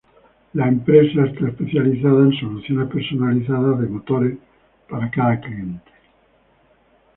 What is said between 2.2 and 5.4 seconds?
en soluciones personalizadas de motores para cada